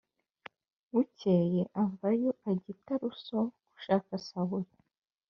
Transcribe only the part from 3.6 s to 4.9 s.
gushaka sawuli